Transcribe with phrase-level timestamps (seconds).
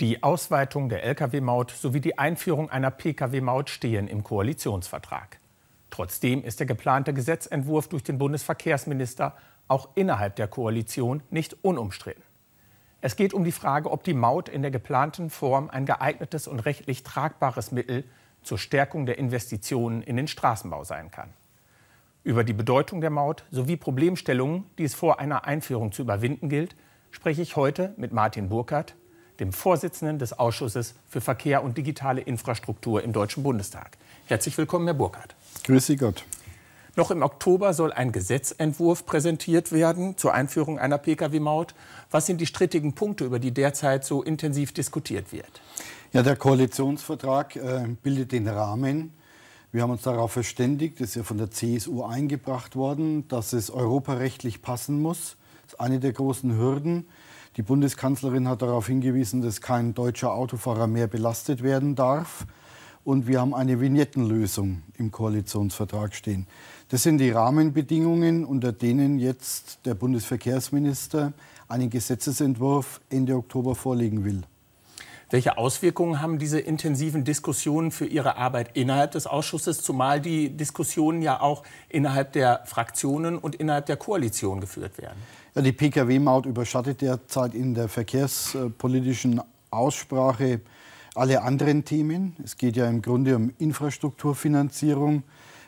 [0.00, 5.40] Die Ausweitung der Lkw-Maut sowie die Einführung einer Pkw-Maut stehen im Koalitionsvertrag.
[5.90, 12.22] Trotzdem ist der geplante Gesetzentwurf durch den Bundesverkehrsminister auch innerhalb der Koalition nicht unumstritten.
[13.00, 16.60] Es geht um die Frage, ob die Maut in der geplanten Form ein geeignetes und
[16.60, 18.04] rechtlich tragbares Mittel
[18.44, 21.30] zur Stärkung der Investitionen in den Straßenbau sein kann.
[22.22, 26.76] Über die Bedeutung der Maut sowie Problemstellungen, die es vor einer Einführung zu überwinden gilt,
[27.10, 28.94] spreche ich heute mit Martin Burkhardt,
[29.40, 33.96] dem Vorsitzenden des Ausschusses für Verkehr und digitale Infrastruktur im Deutschen Bundestag.
[34.26, 35.34] Herzlich willkommen, Herr Burkhardt.
[35.64, 36.24] Grüß Sie Gott.
[36.96, 41.74] Noch im Oktober soll ein Gesetzentwurf präsentiert werden zur Einführung einer Pkw-Maut.
[42.10, 45.60] Was sind die strittigen Punkte, über die derzeit so intensiv diskutiert wird?
[46.12, 49.12] Ja, der Koalitionsvertrag äh, bildet den Rahmen.
[49.70, 53.70] Wir haben uns darauf verständigt, das ist ja von der CSU eingebracht worden, dass es
[53.70, 55.36] europarechtlich passen muss.
[55.66, 57.06] Das ist eine der großen Hürden.
[57.58, 62.46] Die Bundeskanzlerin hat darauf hingewiesen, dass kein deutscher Autofahrer mehr belastet werden darf.
[63.02, 66.46] Und wir haben eine Vignettenlösung im Koalitionsvertrag stehen.
[66.90, 71.32] Das sind die Rahmenbedingungen, unter denen jetzt der Bundesverkehrsminister
[71.66, 74.42] einen Gesetzesentwurf Ende Oktober vorlegen will.
[75.30, 81.20] Welche Auswirkungen haben diese intensiven Diskussionen für Ihre Arbeit innerhalb des Ausschusses, zumal die Diskussionen
[81.20, 85.18] ja auch innerhalb der Fraktionen und innerhalb der Koalition geführt werden?
[85.60, 90.60] Die Pkw-Maut überschattet derzeit in der verkehrspolitischen Aussprache
[91.16, 92.36] alle anderen Themen.
[92.44, 95.24] Es geht ja im Grunde um Infrastrukturfinanzierung.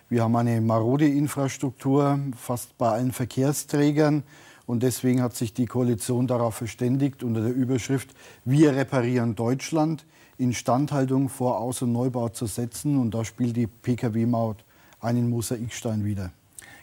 [0.09, 4.23] Wir haben eine marode Infrastruktur fast bei allen Verkehrsträgern.
[4.65, 10.07] Und deswegen hat sich die Koalition darauf verständigt, unter der Überschrift Wir reparieren Deutschland,
[10.39, 12.97] Instandhaltung vor Aus- und Neubau zu setzen.
[12.97, 14.65] Und da spielt die Pkw-Maut
[15.01, 16.31] einen Mosaikstein wieder.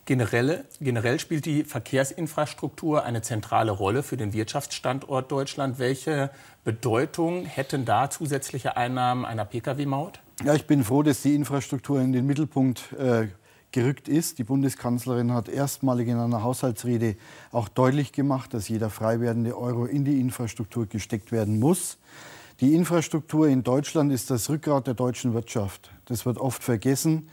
[0.08, 5.80] Generell, generell spielt die Verkehrsinfrastruktur eine zentrale Rolle für den Wirtschaftsstandort Deutschland.
[5.80, 6.30] Welche
[6.64, 10.22] Bedeutung hätten da zusätzliche Einnahmen einer Pkw-Maut?
[10.46, 13.28] Ja, ich bin froh, dass die Infrastruktur in den Mittelpunkt äh,
[13.74, 14.40] gerückt ist.
[14.40, 17.18] Die Bundeskanzlerin hat erstmalig in einer Haushaltsrede
[17.52, 21.98] auch deutlich gemacht, dass jeder frei werdende Euro in die Infrastruktur gesteckt werden muss.
[22.62, 25.92] Die Infrastruktur in Deutschland ist das Rückgrat der deutschen Wirtschaft.
[26.06, 27.30] Das wird oft vergessen.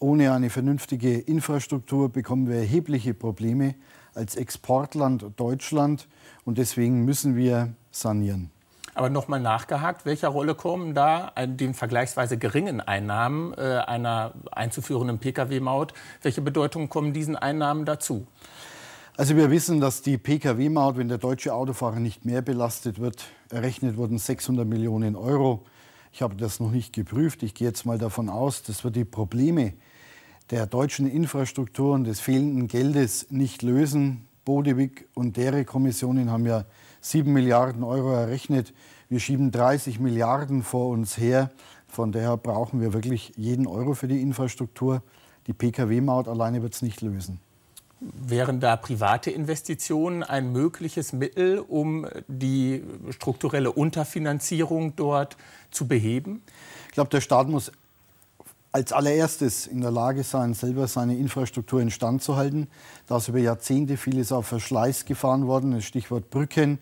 [0.00, 3.74] Ohne eine vernünftige Infrastruktur bekommen wir erhebliche Probleme
[4.14, 6.06] als Exportland Deutschland
[6.44, 8.50] und deswegen müssen wir sanieren.
[8.94, 15.94] Aber nochmal nachgehakt, welcher Rolle kommen da den vergleichsweise geringen Einnahmen äh, einer einzuführenden Pkw-Maut,
[16.22, 18.26] welche Bedeutung kommen diesen Einnahmen dazu?
[19.16, 23.96] Also wir wissen, dass die Pkw-Maut, wenn der deutsche Autofahrer nicht mehr belastet wird, errechnet
[23.96, 25.64] wurden 600 Millionen Euro.
[26.12, 27.42] Ich habe das noch nicht geprüft.
[27.42, 29.74] Ich gehe jetzt mal davon aus, dass wir die Probleme
[30.50, 34.26] der deutschen Infrastruktur und des fehlenden Geldes nicht lösen.
[34.44, 36.64] Bodewig und deren Kommissionen haben ja
[37.02, 38.72] 7 Milliarden Euro errechnet.
[39.08, 41.50] Wir schieben 30 Milliarden vor uns her.
[41.86, 45.02] Von daher brauchen wir wirklich jeden Euro für die Infrastruktur.
[45.46, 47.40] Die Pkw-Maut alleine wird es nicht lösen.
[48.00, 55.36] Wären da private Investitionen ein mögliches Mittel, um die strukturelle Unterfinanzierung dort
[55.70, 56.42] zu beheben?
[56.86, 57.72] Ich glaube, der Staat muss
[58.78, 62.68] als allererstes in der Lage sein, selber seine Infrastruktur instand zu halten.
[63.08, 65.72] Da ist über Jahrzehnte vieles auf Verschleiß gefahren worden.
[65.72, 66.78] Das Stichwort Brücken.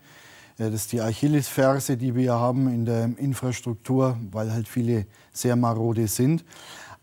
[0.59, 6.07] Das ist die Achillesferse, die wir haben in der Infrastruktur, weil halt viele sehr marode
[6.07, 6.45] sind.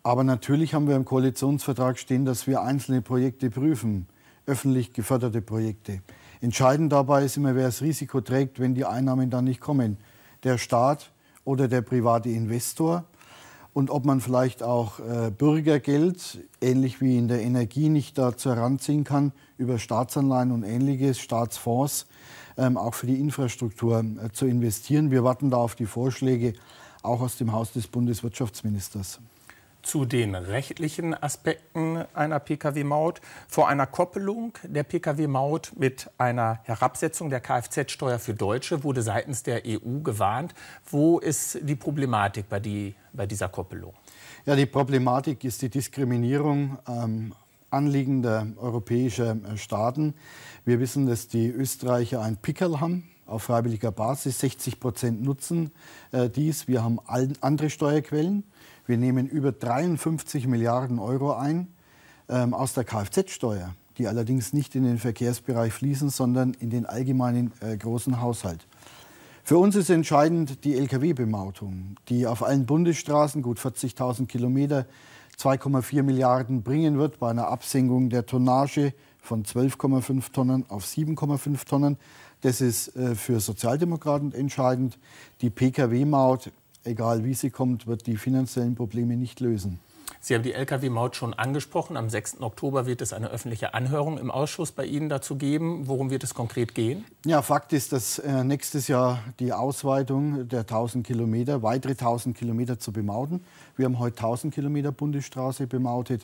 [0.04, 4.06] Aber natürlich haben wir im Koalitionsvertrag stehen, dass wir einzelne Projekte prüfen,
[4.47, 6.03] öffentlich geförderte Projekte.
[6.41, 9.97] Entscheidend dabei ist immer, wer das Risiko trägt, wenn die Einnahmen dann nicht kommen.
[10.44, 11.10] Der Staat
[11.44, 13.04] oder der private Investor
[13.74, 19.04] und ob man vielleicht auch äh, Bürgergeld, ähnlich wie in der Energie, nicht dazu heranziehen
[19.04, 22.06] kann, über Staatsanleihen und ähnliches, Staatsfonds,
[22.56, 25.10] ähm, auch für die Infrastruktur äh, zu investieren.
[25.10, 26.54] Wir warten da auf die Vorschläge
[27.02, 29.20] auch aus dem Haus des Bundeswirtschaftsministers
[29.84, 33.21] zu den rechtlichen Aspekten einer Pkw-Maut.
[33.49, 39.63] Vor einer Koppelung der Pkw-Maut mit einer Herabsetzung der Kfz-Steuer für Deutsche wurde seitens der
[39.66, 40.54] EU gewarnt.
[40.91, 43.95] Wo ist die Problematik bei, die, bei dieser Koppelung?
[44.47, 47.34] Ja, die Problematik ist die Diskriminierung ähm,
[47.71, 50.15] europäischer äh, Staaten.
[50.65, 54.41] Wir wissen, dass die Österreicher ein Pickel haben auf freiwilliger Basis.
[54.41, 55.71] 60 Prozent nutzen
[56.12, 56.68] äh, dies.
[56.68, 56.98] Wir haben
[57.41, 58.44] andere Steuerquellen.
[58.86, 61.68] Wir nehmen über 53 Milliarden Euro ein
[62.28, 67.53] ähm, aus der Kfz-Steuer, die allerdings nicht in den Verkehrsbereich fließen, sondern in den allgemeinen
[67.60, 68.66] äh, großen Haushalt.
[69.42, 74.86] Für uns ist entscheidend die Lkw-Bemautung, die auf allen Bundesstraßen gut 40.000 Kilometer
[75.38, 81.98] 2,4 Milliarden bringen wird bei einer Absenkung der Tonnage von 12,5 Tonnen auf 7,5 Tonnen.
[82.44, 84.98] Das ist äh, für Sozialdemokraten entscheidend.
[85.41, 86.50] Die Pkw-Maut,
[86.84, 89.80] egal wie sie kommt, wird die finanziellen Probleme nicht lösen.
[90.20, 91.96] Sie haben die Lkw-Maut schon angesprochen.
[91.96, 92.42] Am 6.
[92.42, 95.88] Oktober wird es eine öffentliche Anhörung im Ausschuss bei Ihnen dazu geben.
[95.88, 97.06] Worum wird es konkret gehen?
[97.24, 102.78] Ja, Fakt ist, dass äh, nächstes Jahr die Ausweitung der 1000 Kilometer, weitere 1000 Kilometer
[102.78, 103.42] zu bemauten.
[103.76, 106.20] Wir haben heute 1000 Kilometer Bundesstraße bemautet.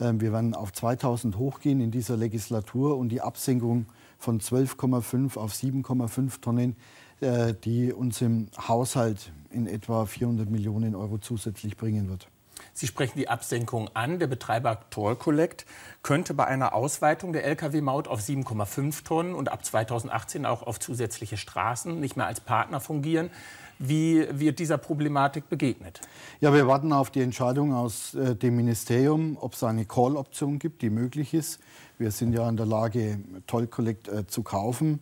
[0.00, 3.84] Ähm, wir werden auf 2000 hochgehen in dieser Legislatur und die Absenkung
[4.22, 6.76] von 12,5 auf 7,5 Tonnen,
[7.20, 12.28] äh, die uns im Haushalt in etwa 400 Millionen Euro zusätzlich bringen wird.
[12.72, 14.18] Sie sprechen die Absenkung an.
[14.18, 15.66] Der Betreiber Toll Collect
[16.02, 21.36] könnte bei einer Ausweitung der Lkw-Maut auf 7,5 Tonnen und ab 2018 auch auf zusätzliche
[21.36, 23.30] Straßen nicht mehr als Partner fungieren.
[23.78, 26.00] Wie wird dieser Problematik begegnet?
[26.40, 30.82] Ja, wir warten auf die Entscheidung aus äh, dem Ministerium, ob es eine Call-Option gibt,
[30.82, 31.60] die möglich ist.
[31.98, 35.00] Wir sind ja in der Lage, Toll Collect äh, zu kaufen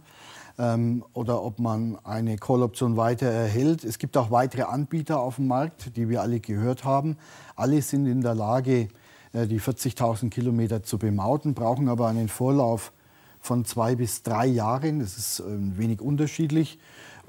[0.59, 3.85] ähm, oder ob man eine Call-Option weiter erhält.
[3.85, 7.17] Es gibt auch weitere Anbieter auf dem Markt, die wir alle gehört haben.
[7.57, 8.89] Alle sind in der Lage,
[9.33, 12.93] äh, die 40.000 Kilometer zu bemauten, brauchen aber einen Vorlauf
[13.41, 15.01] von zwei bis drei Jahren.
[15.01, 16.79] Das ist ein wenig unterschiedlich.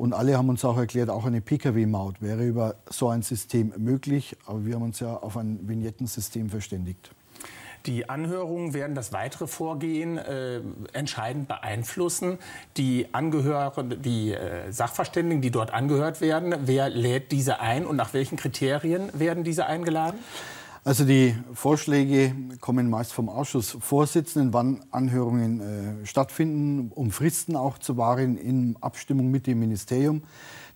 [0.01, 4.35] Und alle haben uns auch erklärt, auch eine Pkw-Maut wäre über so ein System möglich.
[4.47, 7.11] Aber wir haben uns ja auf ein Vignettensystem verständigt.
[7.85, 10.61] Die Anhörungen werden das weitere Vorgehen äh,
[10.93, 12.39] entscheidend beeinflussen.
[12.77, 18.15] Die Angehörigen, die äh, Sachverständigen, die dort angehört werden, wer lädt diese ein und nach
[18.15, 20.17] welchen Kriterien werden diese eingeladen?
[20.83, 27.97] Also die Vorschläge kommen meist vom Ausschussvorsitzenden, wann Anhörungen äh, stattfinden, um Fristen auch zu
[27.97, 30.23] wahren in Abstimmung mit dem Ministerium.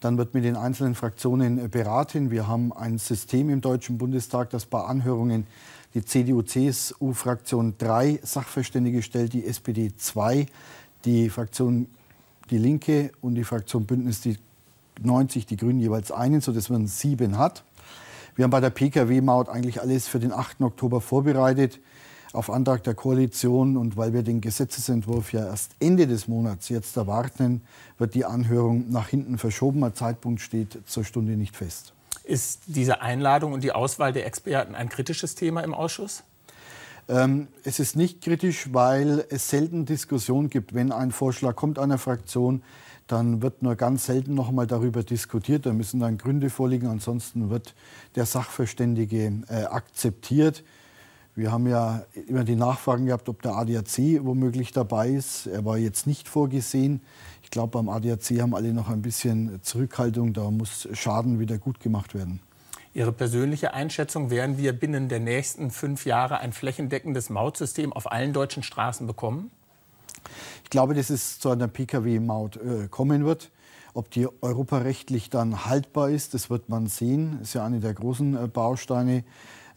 [0.02, 2.30] Dann wird mit den einzelnen Fraktionen äh, beraten.
[2.30, 5.48] Wir haben ein System im Deutschen Bundestag, das bei Anhörungen
[5.96, 10.46] die CDU-CSU-Fraktion drei Sachverständige stellt, die SPD zwei,
[11.06, 11.88] die Fraktion
[12.52, 14.38] Die Linke und die Fraktion Bündnis die
[15.02, 17.64] 90, die Grünen jeweils einen, sodass man sieben hat.
[18.36, 20.62] Wir haben bei der Pkw-Maut eigentlich alles für den 8.
[20.62, 21.80] Oktober vorbereitet,
[22.34, 23.78] auf Antrag der Koalition.
[23.78, 27.62] Und weil wir den Gesetzesentwurf ja erst Ende des Monats jetzt erwarten,
[27.98, 29.80] wird die Anhörung nach hinten verschoben.
[29.80, 31.94] Der Zeitpunkt steht zur Stunde nicht fest.
[32.26, 36.24] Ist diese Einladung und die Auswahl der Experten ein kritisches Thema im Ausschuss?
[37.08, 40.74] Ähm, es ist nicht kritisch, weil es selten Diskussion gibt.
[40.74, 42.64] Wenn ein Vorschlag kommt einer Fraktion,
[43.08, 45.66] dann wird nur ganz selten noch mal darüber diskutiert.
[45.66, 46.88] Da müssen dann Gründe vorliegen.
[46.88, 47.76] Ansonsten wird
[48.16, 50.64] der Sachverständige äh, akzeptiert.
[51.36, 55.48] Wir haben ja immer die Nachfragen gehabt, ob der ADAC womöglich dabei ist.
[55.48, 57.02] Er war jetzt nicht vorgesehen.
[57.44, 60.34] Ich glaube, beim ADAC haben alle noch ein bisschen Zurückhaltung.
[60.34, 62.40] Da muss Schaden wieder gut gemacht werden.
[62.94, 68.32] Ihre persönliche Einschätzung, werden wir binnen der nächsten fünf Jahre ein flächendeckendes Mautsystem auf allen
[68.32, 69.52] deutschen Straßen bekommen?
[70.64, 73.52] Ich glaube, dass es zu einer Pkw-Maut äh, kommen wird.
[73.94, 77.38] Ob die europarechtlich dann haltbar ist, das wird man sehen.
[77.40, 79.24] Das ist ja eine der großen äh, Bausteine.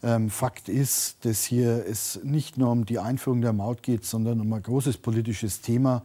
[0.01, 4.39] Ähm, Fakt ist, dass hier es nicht nur um die Einführung der Maut geht, sondern
[4.39, 6.03] um ein großes politisches Thema,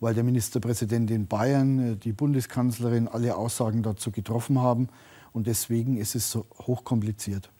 [0.00, 4.88] weil der Ministerpräsident in Bayern, äh, die Bundeskanzlerin alle Aussagen dazu getroffen haben.
[5.32, 7.50] Und deswegen ist es so hochkompliziert.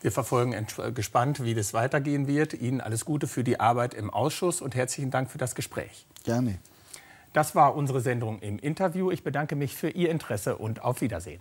[0.00, 0.54] Wir verfolgen
[0.94, 2.54] gespannt, wie das weitergehen wird.
[2.54, 6.06] Ihnen alles Gute für die Arbeit im Ausschuss und herzlichen Dank für das Gespräch.
[6.24, 6.58] Gerne.
[7.32, 9.10] Das war unsere Sendung im Interview.
[9.10, 11.40] Ich bedanke mich für Ihr Interesse und auf Wiedersehen.